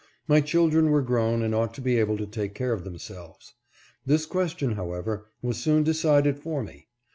[0.27, 3.53] My children were grown and ought to be able to take care of themselves.
[4.03, 6.87] This question, however, was soon decided for me.